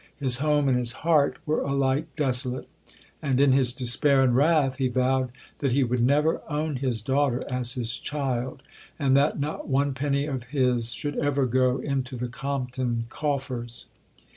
[0.17, 2.67] His home and his heart were alike desolate;
[3.21, 7.43] and, in his despair and wrath, he vowed that he would never own his daughter
[7.47, 8.63] as his child,
[8.97, 13.89] and that not one penny of his should ever go into the Compton coffers.